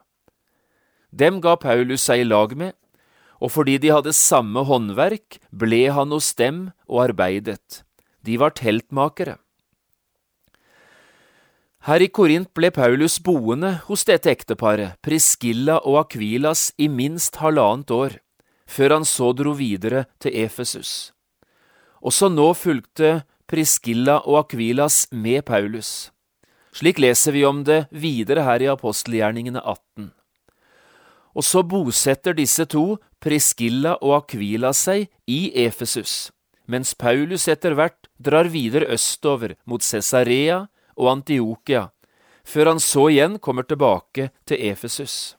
Dem 1.11 1.41
ga 1.43 1.57
Paulus 1.59 2.07
seg 2.07 2.23
i 2.23 2.29
lag 2.29 2.55
med, 2.59 2.75
og 3.43 3.51
fordi 3.55 3.77
de 3.83 3.91
hadde 3.93 4.15
samme 4.15 4.63
håndverk, 4.67 5.41
ble 5.51 5.89
han 5.95 6.15
hos 6.15 6.33
dem 6.39 6.69
og 6.87 7.09
arbeidet. 7.09 7.83
De 8.25 8.39
var 8.41 8.55
teltmakere. 8.57 9.39
Her 11.85 12.01
i 12.01 12.09
Korint 12.09 12.49
ble 12.57 12.71
Paulus 12.73 13.19
boende 13.21 13.75
hos 13.91 14.07
dette 14.09 14.31
ekteparet, 14.33 14.97
Priskilla 15.05 15.83
og 15.85 16.07
Akvilas, 16.07 16.71
i 16.81 16.89
minst 16.89 17.43
halvannet 17.43 17.91
år, 17.93 18.17
før 18.65 18.97
han 18.97 19.05
så 19.05 19.35
dro 19.37 19.53
videre 19.59 20.07
til 20.23 20.33
Efesus. 20.47 21.13
Også 22.01 22.31
nå 22.33 22.49
fulgte 22.57 23.27
Priskilla 23.45 24.23
og 24.25 24.39
Akvilas 24.47 25.03
med 25.13 25.45
Paulus. 25.45 26.11
Slik 26.73 26.97
leser 26.99 27.35
vi 27.37 27.43
om 27.45 27.61
det 27.65 27.85
videre 27.93 28.47
her 28.47 28.63
i 28.65 28.71
apostelgjerningene 28.73 29.61
18. 29.61 30.09
Og 31.37 31.45
så 31.45 31.61
bosetter 31.61 32.33
disse 32.39 32.65
to, 32.65 32.97
Priskilla 33.21 33.99
og 34.01 34.17
Akvila, 34.23 34.73
seg 34.73 35.11
i 35.29 35.53
Efesus, 35.67 36.33
mens 36.65 36.95
Paulus 36.97 37.45
etter 37.53 37.77
hvert 37.77 38.09
drar 38.17 38.49
videre 38.49 38.89
østover 38.97 39.59
mot 39.69 39.85
Cesarea 39.85 40.65
og 40.97 41.13
Antiokia, 41.13 41.91
før 42.49 42.73
han 42.73 42.81
så 42.81 43.11
igjen 43.13 43.39
kommer 43.45 43.69
tilbake 43.69 44.31
til 44.49 44.71
Efesus. 44.73 45.37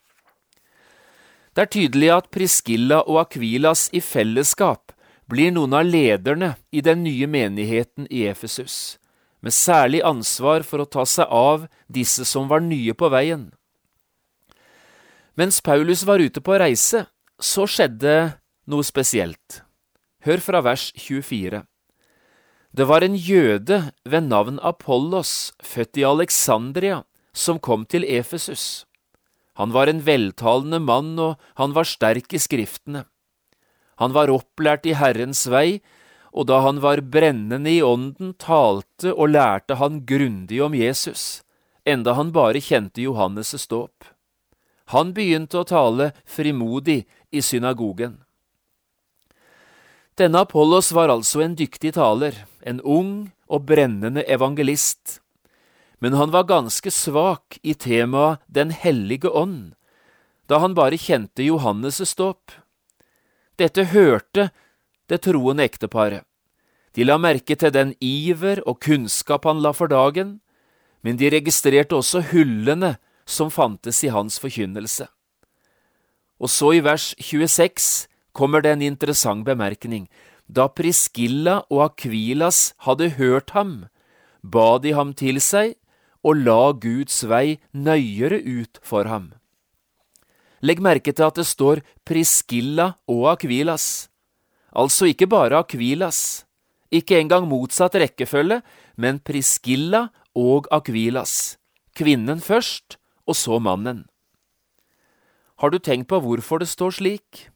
Det 1.56 1.66
er 1.66 1.74
tydelig 1.74 2.10
at 2.14 2.30
Priskilla 2.30 3.02
og 3.02 3.24
Akvilas 3.26 3.88
i 3.90 3.98
fellesskap 4.04 4.92
blir 5.30 5.52
noen 5.54 5.74
av 5.74 5.84
lederne 5.86 6.54
i 6.70 6.82
den 6.84 7.02
nye 7.04 7.26
menigheten 7.26 8.06
i 8.10 8.26
Efesus, 8.30 8.98
med 9.42 9.54
særlig 9.54 10.02
ansvar 10.06 10.64
for 10.66 10.82
å 10.82 10.88
ta 10.88 11.06
seg 11.06 11.30
av 11.30 11.66
disse 11.86 12.24
som 12.28 12.48
var 12.50 12.62
nye 12.62 12.94
på 12.94 13.10
veien. 13.12 13.48
Mens 15.36 15.60
Paulus 15.60 16.06
var 16.08 16.22
ute 16.22 16.40
på 16.40 16.56
reise, 16.56 17.04
så 17.38 17.66
skjedde 17.68 18.38
noe 18.70 18.86
spesielt. 18.86 19.62
Hør 20.24 20.40
fra 20.40 20.62
vers 20.64 20.88
24. 20.96 21.60
Det 22.76 22.84
var 22.88 23.04
en 23.04 23.14
jøde 23.16 23.78
ved 24.04 24.28
navn 24.28 24.58
Apollos, 24.64 25.52
født 25.62 26.00
i 26.00 26.06
Alexandria, 26.08 27.02
som 27.36 27.60
kom 27.60 27.84
til 27.84 28.04
Efesus. 28.04 28.86
Han 29.56 29.72
var 29.72 29.88
en 29.88 30.02
veltalende 30.04 30.80
mann, 30.84 31.14
og 31.18 31.40
han 31.56 31.72
var 31.76 31.88
sterk 31.88 32.32
i 32.36 32.40
skriftene. 32.40 33.06
Han 33.96 34.12
var 34.12 34.32
opplært 34.32 34.86
i 34.86 34.96
Herrens 34.96 35.46
vei, 35.48 35.80
og 36.36 36.48
da 36.50 36.60
han 36.66 36.82
var 36.84 37.00
brennende 37.00 37.70
i 37.72 37.80
ånden, 37.82 38.34
talte 38.36 39.14
og 39.14 39.32
lærte 39.32 39.78
han 39.80 40.02
grundig 40.08 40.60
om 40.64 40.76
Jesus, 40.76 41.40
enda 41.88 42.12
han 42.18 42.32
bare 42.36 42.60
kjente 42.60 43.00
Johannes' 43.00 43.56
ståp. 43.56 44.04
Han 44.92 45.14
begynte 45.16 45.62
å 45.62 45.66
tale 45.66 46.12
frimodig 46.28 47.06
i 47.32 47.42
synagogen. 47.42 48.20
Denne 50.16 50.44
Apollos 50.44 50.92
var 50.96 51.10
altså 51.12 51.42
en 51.44 51.56
dyktig 51.56 51.94
taler, 51.96 52.44
en 52.60 52.80
ung 52.80 53.32
og 53.48 53.66
brennende 53.68 54.22
evangelist, 54.28 55.20
men 56.00 56.16
han 56.16 56.30
var 56.32 56.48
ganske 56.48 56.92
svak 56.92 57.58
i 57.62 57.74
temaet 57.74 58.40
Den 58.46 58.70
hellige 58.70 59.32
ånd, 59.32 59.74
da 60.46 60.60
han 60.60 60.76
bare 60.76 61.00
kjente 61.00 61.42
Johannes' 61.42 62.14
dåp. 62.16 62.52
Dette 63.56 63.88
hørte 63.92 64.50
det 65.08 65.22
troende 65.24 65.64
ekteparet. 65.64 66.24
De 66.96 67.04
la 67.04 67.18
merke 67.20 67.56
til 67.56 67.72
den 67.72 67.92
iver 68.00 68.62
og 68.66 68.80
kunnskap 68.84 69.44
han 69.44 69.60
la 69.64 69.72
for 69.76 69.88
dagen, 69.92 70.40
men 71.04 71.18
de 71.20 71.28
registrerte 71.32 71.96
også 71.96 72.22
hullene 72.32 72.96
som 73.28 73.50
fantes 73.52 74.02
i 74.04 74.12
hans 74.12 74.38
forkynnelse. 74.40 75.08
Og 76.40 76.52
så 76.52 76.72
i 76.76 76.82
vers 76.84 77.14
26 77.20 78.08
kommer 78.36 78.64
det 78.64 78.74
en 78.76 78.84
interessant 78.84 79.44
bemerkning. 79.44 80.08
Da 80.48 80.68
Priskilla 80.68 81.62
og 81.72 81.82
Akvilas 81.90 82.74
hadde 82.84 83.16
hørt 83.16 83.50
ham, 83.56 83.86
ba 84.42 84.78
de 84.78 84.92
ham 84.92 85.14
til 85.16 85.40
seg 85.40 85.74
og 86.22 86.42
la 86.44 86.72
Guds 86.72 87.24
vei 87.28 87.58
nøyere 87.72 88.40
ut 88.44 88.80
for 88.82 89.08
ham. 89.08 89.32
Legg 90.64 90.80
merke 90.80 91.12
til 91.12 91.26
at 91.26 91.36
det 91.36 91.46
står 91.46 91.82
Priskilla 92.06 92.94
og 93.10 93.26
Akvilas, 93.34 94.08
altså 94.72 95.08
ikke 95.10 95.28
bare 95.28 95.60
Akvilas, 95.60 96.46
ikke 96.90 97.18
engang 97.20 97.48
motsatt 97.48 97.96
rekkefølge, 97.98 98.62
men 98.96 99.20
Priskilla 99.20 100.06
og 100.36 100.68
Akvilas, 100.72 101.56
kvinnen 101.96 102.40
først 102.40 102.96
og 103.26 103.36
så 103.36 103.58
mannen. 103.60 104.06
Har 105.60 105.72
du 105.72 105.78
tenkt 105.78 106.08
på 106.08 106.20
hvorfor 106.20 106.60
det 106.60 106.68
står 106.68 106.96
slik? 106.98 107.48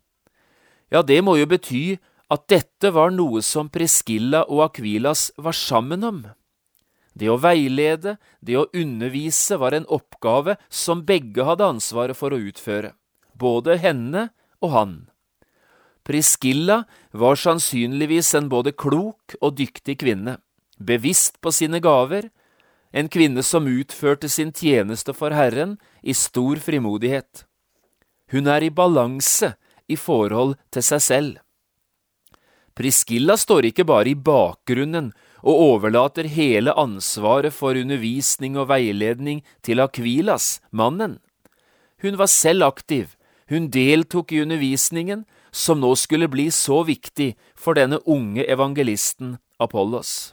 Ja, 0.90 1.02
det 1.02 1.20
må 1.24 1.36
jo 1.36 1.48
bety 1.48 2.00
at 2.30 2.46
dette 2.48 2.92
var 2.94 3.12
noe 3.12 3.42
som 3.44 3.68
Priskilla 3.72 4.44
og 4.48 4.64
Akvilas 4.70 5.30
var 5.36 5.56
sammen 5.56 6.04
om. 6.04 6.22
Det 7.14 7.28
å 7.30 7.38
veilede, 7.40 8.16
det 8.40 8.56
å 8.58 8.68
undervise, 8.76 9.58
var 9.58 9.74
en 9.74 9.88
oppgave 9.90 10.56
som 10.68 11.04
begge 11.06 11.44
hadde 11.44 11.66
ansvaret 11.66 12.16
for 12.16 12.32
å 12.32 12.40
utføre, 12.40 12.94
både 13.34 13.78
henne 13.82 14.28
og 14.62 14.74
han. 14.74 14.94
Priskilla 16.06 16.84
var 17.12 17.36
sannsynligvis 17.36 18.32
en 18.38 18.48
både 18.50 18.72
klok 18.72 19.36
og 19.40 19.58
dyktig 19.58 19.98
kvinne, 20.00 20.38
bevisst 20.78 21.40
på 21.42 21.52
sine 21.52 21.82
gaver, 21.82 22.30
en 22.90 23.08
kvinne 23.08 23.42
som 23.46 23.68
utførte 23.70 24.28
sin 24.28 24.50
tjeneste 24.52 25.14
for 25.14 25.34
Herren 25.36 25.76
i 26.02 26.14
stor 26.16 26.58
frimodighet. 26.62 27.44
Hun 28.30 28.48
er 28.50 28.64
i 28.66 28.70
balanse 28.70 29.54
i 29.90 29.98
forhold 29.98 30.56
til 30.70 30.86
seg 30.86 31.02
selv. 31.02 31.38
Priskilla 32.74 33.36
står 33.38 33.70
ikke 33.70 33.84
bare 33.86 34.12
i 34.12 34.18
bakgrunnen 34.18 35.10
og 35.42 35.61
overlater 35.74 36.29
hele 36.29 36.74
ansvaret 36.79 37.55
for 37.55 37.79
undervisning 37.79 38.59
og 38.59 38.68
veiledning 38.70 39.42
til 39.62 39.81
Akvilas, 39.81 40.61
mannen. 40.70 41.18
Hun 42.03 42.18
var 42.18 42.29
selv 42.29 42.64
aktiv, 42.64 43.16
hun 43.48 43.68
deltok 43.68 44.33
i 44.33 44.42
undervisningen, 44.42 45.24
som 45.53 45.81
nå 45.83 45.94
skulle 45.98 46.29
bli 46.31 46.46
så 46.55 46.85
viktig 46.87 47.35
for 47.59 47.74
denne 47.74 47.98
unge 48.07 48.44
evangelisten 48.46 49.38
Apollos. 49.59 50.33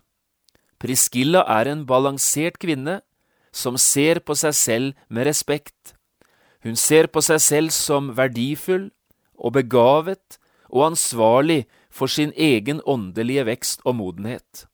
Priskilla 0.77 1.41
er 1.49 1.71
en 1.71 1.85
balansert 1.89 2.59
kvinne 2.61 2.99
som 3.51 3.79
ser 3.81 4.21
på 4.21 4.35
seg 4.37 4.53
selv 4.53 4.93
med 5.09 5.25
respekt. 5.25 5.95
Hun 6.61 6.77
ser 6.77 7.09
på 7.09 7.23
seg 7.25 7.41
selv 7.41 7.73
som 7.73 8.13
verdifull 8.17 8.91
og 9.37 9.55
begavet 9.57 10.37
og 10.69 10.91
ansvarlig 10.91 11.65
for 11.89 12.11
sin 12.11 12.33
egen 12.37 12.81
åndelige 12.85 13.47
vekst 13.47 13.81
og 13.85 13.97
modenhet. 13.97 14.67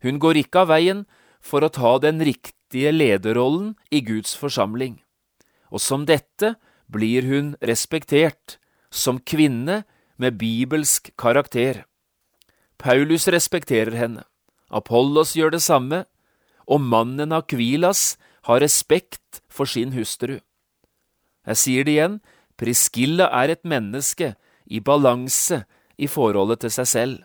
Hun 0.00 0.18
går 0.20 0.42
ikke 0.42 0.64
av 0.64 0.72
veien 0.72 1.04
for 1.40 1.64
å 1.64 1.72
ta 1.72 1.96
den 2.02 2.22
riktige 2.24 2.92
lederrollen 2.92 3.74
i 3.92 4.00
Guds 4.04 4.34
forsamling, 4.38 5.00
og 5.70 5.82
som 5.84 6.06
dette 6.08 6.54
blir 6.90 7.28
hun 7.28 7.54
respektert, 7.60 8.58
som 8.90 9.20
kvinne 9.20 9.84
med 10.18 10.38
bibelsk 10.40 11.12
karakter. 11.20 11.84
Paulus 12.80 13.28
respekterer 13.28 13.94
henne, 13.94 14.24
Apollos 14.70 15.36
gjør 15.36 15.54
det 15.54 15.62
samme, 15.62 16.04
og 16.70 16.80
mannen 16.80 17.34
Akvilas 17.34 18.16
har 18.46 18.62
respekt 18.62 19.42
for 19.50 19.68
sin 19.68 19.92
hustru. 19.92 20.38
Jeg 21.46 21.58
sier 21.58 21.86
det 21.86 21.96
igjen, 21.96 22.20
Priskilla 22.60 23.30
er 23.32 23.54
et 23.54 23.64
menneske 23.64 24.34
i 24.68 24.80
balanse 24.84 25.64
i 25.96 26.08
forholdet 26.10 26.60
til 26.64 26.72
seg 26.74 26.88
selv. 26.88 27.18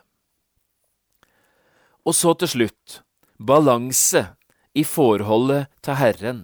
Og 2.05 2.13
så 2.13 2.35
til 2.37 2.51
slutt, 2.51 2.99
balanse 3.41 4.27
i 4.77 4.83
forholdet 4.85 5.71
til 5.81 5.97
Herren. 5.97 6.43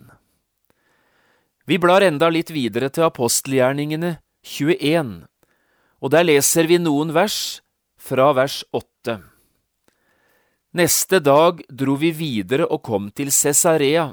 Vi 1.70 1.78
blar 1.78 2.02
enda 2.02 2.32
litt 2.34 2.50
videre 2.52 2.90
til 2.90 3.06
apostelgjerningene 3.06 4.16
21, 4.42 5.12
og 6.02 6.12
der 6.12 6.26
leser 6.26 6.66
vi 6.68 6.82
noen 6.82 7.14
vers 7.14 7.62
fra 8.02 8.32
vers 8.34 8.64
8. 8.74 9.20
Neste 10.74 11.20
dag 11.22 11.62
dro 11.70 11.98
vi 12.02 12.10
videre 12.16 12.66
og 12.66 12.82
kom 12.88 13.12
til 13.14 13.30
Cesarea. 13.32 14.10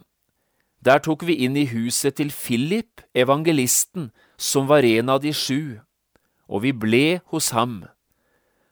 Der 0.85 1.01
tok 1.03 1.25
vi 1.27 1.41
inn 1.47 1.57
i 1.57 1.67
huset 1.71 2.19
til 2.21 2.31
Philip, 2.35 3.01
evangelisten, 3.15 4.11
som 4.37 4.69
var 4.69 4.85
en 4.85 5.09
av 5.17 5.23
de 5.25 5.33
sju, 5.33 5.81
og 6.47 6.67
vi 6.67 6.75
ble 6.75 7.21
hos 7.33 7.51
ham. 7.57 7.87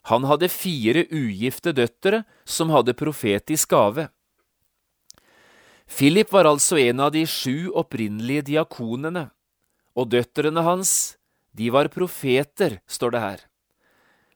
Han 0.07 0.27
hadde 0.31 0.51
fire 0.53 1.03
ugifte 1.11 1.73
døtre 1.75 2.23
som 2.45 2.71
hadde 2.71 2.95
profetisk 2.95 3.73
gave. 3.75 4.09
Philip 5.87 6.33
var 6.33 6.47
altså 6.47 6.79
en 6.79 7.01
av 7.03 7.13
de 7.15 7.25
sju 7.27 7.71
opprinnelige 7.75 8.47
diakonene, 8.53 9.29
og 9.99 10.11
døtrene 10.15 10.63
hans, 10.67 11.17
de 11.57 11.71
var 11.75 11.91
profeter, 11.91 12.81
står 12.87 13.15
det 13.15 13.23
her. 13.23 13.45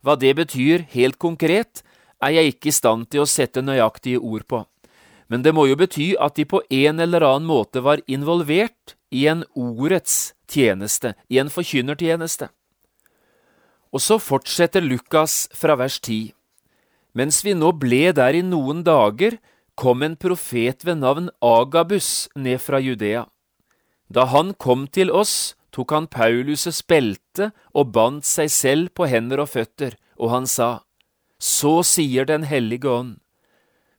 Hva 0.01 0.17
det 0.17 0.35
betyr 0.39 0.87
helt 0.95 1.19
konkret, 1.21 1.83
er 2.23 2.37
jeg 2.37 2.55
ikke 2.55 2.71
i 2.71 2.77
stand 2.77 3.09
til 3.11 3.25
å 3.25 3.29
sette 3.29 3.63
nøyaktige 3.65 4.21
ord 4.21 4.47
på, 4.49 4.63
men 5.31 5.45
det 5.47 5.55
må 5.55 5.67
jo 5.71 5.79
bety 5.79 6.13
at 6.19 6.39
de 6.39 6.47
på 6.49 6.63
en 6.67 7.03
eller 7.03 7.25
annen 7.27 7.49
måte 7.49 7.83
var 7.85 8.03
involvert 8.11 8.97
i 9.11 9.27
en 9.31 9.45
ordets 9.55 10.33
tjeneste, 10.51 11.15
i 11.31 11.39
en 11.43 11.51
forkynnertjeneste. 11.53 12.51
Og 13.91 14.03
så 14.03 14.19
fortsetter 14.23 14.85
Lukas 14.85 15.49
fra 15.57 15.77
vers 15.79 15.99
10. 16.01 16.33
Mens 17.15 17.41
vi 17.45 17.57
nå 17.59 17.73
ble 17.75 18.13
der 18.15 18.39
i 18.39 18.43
noen 18.47 18.85
dager, 18.87 19.39
kom 19.75 20.05
en 20.07 20.17
profet 20.21 20.85
ved 20.87 21.01
navn 21.01 21.31
Agabus 21.43 22.29
ned 22.37 22.61
fra 22.63 22.79
Judea. 22.79 23.25
Da 24.11 24.27
han 24.31 24.55
kom 24.55 24.87
til 24.87 25.11
oss, 25.11 25.57
tok 25.75 25.95
han 25.95 26.07
Paulus' 26.11 26.83
belte 26.87 27.51
og 27.75 27.91
bandt 27.95 28.27
seg 28.27 28.51
selv 28.51 28.95
på 28.95 29.09
hender 29.11 29.43
og 29.43 29.51
føtter, 29.55 29.97
og 30.19 30.35
han 30.35 30.47
sa, 30.47 30.83
så 31.39 31.81
sier 31.87 32.27
Den 32.29 32.45
hellige 32.45 32.91
ånd, 32.91 33.19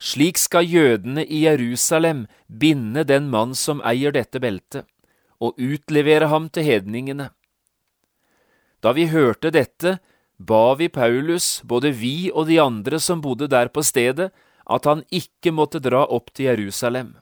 Slik 0.02 0.40
skal 0.42 0.66
jødene 0.66 1.22
i 1.22 1.44
Jerusalem 1.46 2.26
binde 2.50 3.04
den 3.06 3.28
mann 3.30 3.54
som 3.54 3.84
eier 3.86 4.14
dette 4.16 4.40
beltet, 4.42 4.88
og 5.38 5.54
utlevere 5.62 6.32
ham 6.32 6.48
til 6.50 6.66
hedningene. 6.66 7.30
Da 8.82 8.94
vi 8.98 9.08
hørte 9.12 9.52
dette, 9.54 10.00
ba 10.38 10.74
vi 10.76 10.90
Paulus, 10.90 11.62
både 11.64 11.92
vi 11.94 12.32
og 12.34 12.48
de 12.50 12.58
andre 12.62 13.00
som 13.00 13.22
bodde 13.22 13.48
der 13.52 13.70
på 13.70 13.84
stedet, 13.86 14.32
at 14.66 14.88
han 14.90 15.04
ikke 15.14 15.54
måtte 15.54 15.82
dra 15.84 16.06
opp 16.10 16.34
til 16.34 16.50
Jerusalem. 16.50 17.14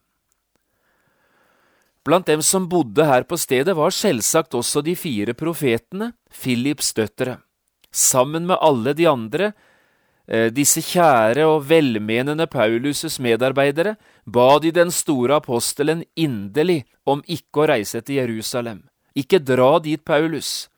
Blant 2.08 2.30
dem 2.30 2.42
som 2.42 2.70
bodde 2.72 3.04
her 3.06 3.26
på 3.28 3.38
stedet, 3.38 3.76
var 3.76 3.92
selvsagt 3.94 4.56
også 4.56 4.82
de 4.86 4.96
fire 4.96 5.36
profetene, 5.38 6.14
Philips 6.32 6.94
døtre. 6.96 7.42
Sammen 7.92 8.48
med 8.48 8.58
alle 8.62 8.94
de 8.96 9.06
andre, 9.10 9.52
eh, 10.28 10.50
disse 10.50 10.80
kjære 10.80 11.44
og 11.46 11.68
velmenende 11.68 12.48
Paulus' 12.48 13.20
medarbeidere, 13.20 13.98
ba 14.26 14.60
de 14.60 14.72
den 14.72 14.92
store 14.92 15.36
apostelen 15.36 16.06
inderlig 16.16 16.86
om 17.06 17.22
ikke 17.28 17.66
å 17.66 17.68
reise 17.68 18.02
til 18.02 18.16
Jerusalem. 18.16 18.88
Ikke 19.16 19.44
dra 19.44 19.80
dit, 19.80 20.04
Paulus. 20.06 20.70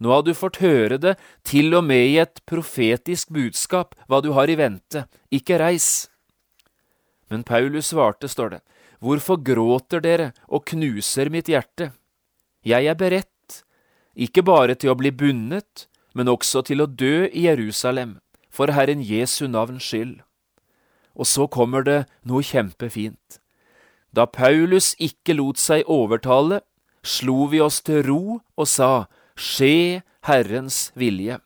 Nå 0.00 0.12
har 0.14 0.24
du 0.24 0.32
fått 0.34 0.62
høre 0.64 0.96
det, 1.00 1.16
til 1.44 1.74
og 1.76 1.84
med 1.84 2.06
i 2.08 2.16
et 2.22 2.40
profetisk 2.48 3.28
budskap, 3.36 3.94
hva 4.08 4.22
du 4.24 4.32
har 4.36 4.48
i 4.48 4.56
vente. 4.56 5.04
Ikke 5.28 5.60
reis. 5.60 6.08
Men 7.30 7.44
Paulus 7.44 7.92
svarte, 7.92 8.28
står 8.28 8.56
det, 8.56 8.60
Hvorfor 9.00 9.38
gråter 9.40 10.02
dere 10.04 10.32
og 10.48 10.66
knuser 10.68 11.30
mitt 11.32 11.48
hjerte? 11.48 11.92
Jeg 12.64 12.84
er 12.84 12.96
beredt, 12.96 13.62
ikke 14.16 14.44
bare 14.44 14.74
til 14.76 14.92
å 14.92 14.98
bli 14.98 15.12
bundet, 15.12 15.86
men 16.12 16.28
også 16.28 16.64
til 16.68 16.82
å 16.84 16.88
dø 16.88 17.28
i 17.28 17.46
Jerusalem, 17.46 18.18
for 18.50 18.72
Herren 18.76 19.00
Jesu 19.00 19.46
navns 19.48 19.86
skyld. 19.88 20.18
Og 21.16 21.28
så 21.28 21.46
kommer 21.48 21.84
det 21.86 22.02
noe 22.28 22.44
kjempefint. 22.44 23.40
Da 24.12 24.26
Paulus 24.26 24.92
ikke 24.98 25.36
lot 25.38 25.60
seg 25.60 25.88
overtale, 25.88 26.60
slo 27.00 27.46
vi 27.48 27.60
oss 27.62 27.80
til 27.86 28.02
ro 28.04 28.40
og 28.40 28.68
sa, 28.68 29.06
Skje 29.40 30.02
Herrens 30.28 30.90
vilje. 31.00 31.38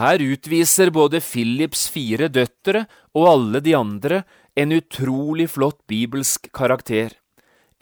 Her 0.00 0.22
utviser 0.24 0.88
både 0.94 1.20
Philips 1.20 1.82
fire 1.92 2.30
døtre 2.32 2.86
og 3.12 3.26
alle 3.28 3.60
de 3.60 3.74
andre 3.76 4.22
en 4.56 4.72
utrolig 4.72 5.50
flott 5.52 5.82
bibelsk 5.90 6.48
karakter, 6.56 7.12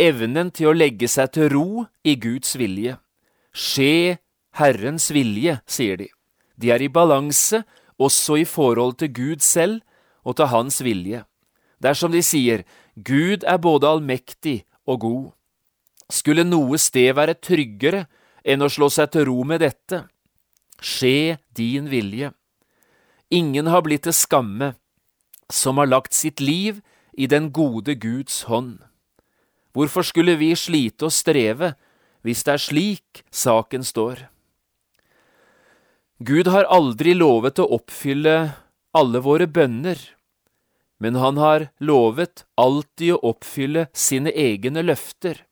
evnen 0.02 0.50
til 0.50 0.72
å 0.72 0.74
legge 0.74 1.06
seg 1.06 1.30
til 1.36 1.52
ro 1.54 1.84
i 2.02 2.16
Guds 2.18 2.56
vilje. 2.58 2.96
Skje 3.54 4.18
Herrens 4.58 5.12
vilje, 5.14 5.60
sier 5.70 6.02
de. 6.02 6.10
De 6.58 6.74
er 6.74 6.82
i 6.82 6.90
balanse 6.90 7.62
også 8.02 8.40
i 8.42 8.48
forhold 8.48 8.98
til 8.98 9.14
Gud 9.14 9.46
selv 9.46 9.78
og 10.26 10.40
til 10.40 10.50
Hans 10.50 10.82
vilje. 10.82 11.22
Det 11.78 11.92
er 11.92 12.02
som 12.02 12.10
de 12.10 12.24
sier, 12.24 12.66
Gud 12.98 13.46
er 13.46 13.62
både 13.62 13.86
allmektig 13.86 14.64
og 14.88 15.00
god. 15.06 15.24
Skulle 16.10 16.42
noe 16.42 16.80
sted 16.82 17.14
være 17.14 17.38
tryggere 17.38 18.06
enn 18.46 18.62
å 18.62 18.70
slå 18.70 18.88
seg 18.92 19.10
til 19.12 19.26
ro 19.28 19.42
med 19.44 19.60
dette? 19.64 20.04
Skje 20.78 21.38
din 21.56 21.90
vilje. 21.90 22.30
Ingen 23.34 23.66
har 23.66 23.82
blitt 23.82 24.06
til 24.06 24.14
skamme 24.14 24.74
som 25.50 25.80
har 25.82 25.90
lagt 25.90 26.14
sitt 26.14 26.40
liv 26.40 26.78
i 27.16 27.26
den 27.26 27.50
gode 27.50 27.96
Guds 27.98 28.44
hånd. 28.46 28.78
Hvorfor 29.74 30.06
skulle 30.06 30.36
vi 30.38 30.54
slite 30.56 31.08
og 31.08 31.14
streve 31.14 31.74
hvis 32.24 32.44
det 32.46 32.54
er 32.54 32.62
slik 32.62 33.24
saken 33.34 33.84
står? 33.86 34.26
Gud 36.24 36.48
har 36.48 36.68
aldri 36.72 37.12
lovet 37.12 37.58
å 37.60 37.68
oppfylle 37.76 38.36
alle 38.96 39.20
våre 39.20 39.44
bønner, 39.46 39.98
men 40.96 41.18
han 41.20 41.36
har 41.36 41.68
lovet 41.84 42.46
alltid 42.56 43.18
å 43.18 43.34
oppfylle 43.34 43.88
sine 43.92 44.32
egne 44.32 44.80
løfter. 44.86 45.42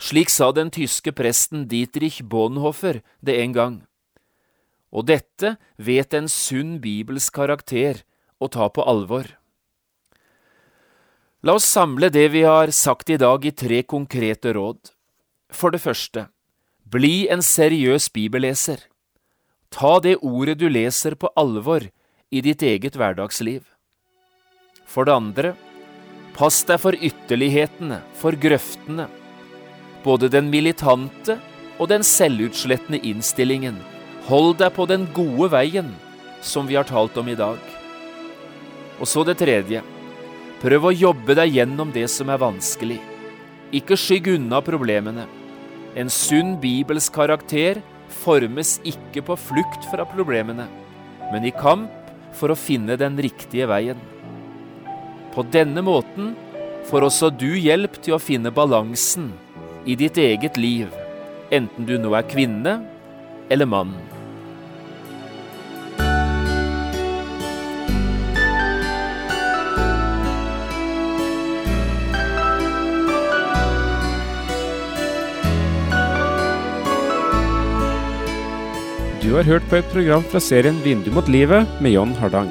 Slik 0.00 0.32
sa 0.32 0.48
den 0.56 0.70
tyske 0.72 1.12
presten 1.12 1.66
Dietrich 1.68 2.22
Bonhoeffer 2.24 3.02
det 3.20 3.36
en 3.42 3.52
gang. 3.52 3.74
Og 4.90 5.06
dette 5.10 5.58
vet 5.76 6.16
en 6.16 6.28
sunn 6.32 6.78
bibelsk 6.80 7.36
karakter 7.36 8.00
å 8.40 8.48
ta 8.48 8.70
på 8.72 8.86
alvor. 8.88 9.28
La 11.44 11.54
oss 11.56 11.68
samle 11.68 12.10
det 12.12 12.26
vi 12.32 12.42
har 12.48 12.72
sagt 12.72 13.12
i 13.12 13.20
dag 13.20 13.44
i 13.44 13.52
tre 13.52 13.82
konkrete 13.84 14.54
råd. 14.56 14.80
For 15.52 15.72
det 15.72 15.82
første, 15.84 16.26
bli 16.84 17.28
en 17.28 17.44
seriøs 17.44 18.08
bibelleser. 18.16 18.80
Ta 19.70 19.98
det 20.00 20.16
ordet 20.24 20.58
du 20.58 20.68
leser 20.68 21.14
på 21.14 21.30
alvor 21.38 21.84
i 22.30 22.40
ditt 22.40 22.64
eget 22.64 22.96
hverdagsliv. 22.96 23.62
For 24.88 25.06
det 25.06 25.14
andre, 25.14 25.54
pass 26.34 26.64
deg 26.66 26.80
for 26.82 26.96
ytterlighetene, 26.96 28.00
for 28.18 28.34
grøftene. 28.34 29.06
Både 30.04 30.30
den 30.32 30.48
militante 30.52 31.36
og 31.80 31.88
den 31.92 32.04
selvutslettende 32.06 33.00
innstillingen. 33.08 33.78
Hold 34.28 34.58
deg 34.60 34.72
på 34.76 34.86
den 34.88 35.06
gode 35.16 35.50
veien, 35.52 35.90
som 36.44 36.68
vi 36.68 36.76
har 36.78 36.88
talt 36.88 37.16
om 37.20 37.28
i 37.28 37.36
dag. 37.38 37.58
Og 39.00 39.08
så 39.08 39.24
det 39.24 39.38
tredje. 39.40 39.82
Prøv 40.60 40.90
å 40.90 40.92
jobbe 40.92 41.36
deg 41.38 41.56
gjennom 41.56 41.92
det 41.92 42.06
som 42.12 42.28
er 42.28 42.40
vanskelig. 42.40 42.98
Ikke 43.72 43.96
skygg 43.96 44.28
unna 44.34 44.60
problemene. 44.64 45.24
En 45.96 46.10
sunn 46.12 46.56
bibelsk 46.60 47.14
karakter 47.16 47.80
formes 48.20 48.76
ikke 48.86 49.24
på 49.26 49.36
flukt 49.38 49.86
fra 49.90 50.04
problemene, 50.08 50.66
men 51.32 51.46
i 51.46 51.54
kamp 51.54 51.90
for 52.36 52.52
å 52.52 52.58
finne 52.58 52.96
den 53.00 53.16
riktige 53.18 53.66
veien. 53.70 53.98
På 55.34 55.44
denne 55.46 55.82
måten 55.86 56.34
får 56.90 57.06
også 57.06 57.30
du 57.34 57.48
hjelp 57.54 57.96
til 58.02 58.16
å 58.16 58.22
finne 58.22 58.52
balansen 58.54 59.30
i 59.86 59.96
ditt 59.96 60.18
eget 60.20 60.56
liv, 60.60 60.88
enten 61.50 61.88
du 61.88 61.96
nå 61.98 62.12
er 62.16 62.26
kvinne 62.28 62.80
eller 63.50 63.68
mann. 63.68 63.94
Du 79.20 79.36
har 79.36 79.46
hørt 79.46 79.62
på 79.70 79.78
et 79.78 79.92
program 79.92 80.24
fra 80.26 80.40
serien 80.42 80.80
Vindu 80.82 81.12
mot 81.14 81.28
livet 81.30 81.68
med 81.80 81.94
John 81.94 82.16
Hardang. 82.18 82.50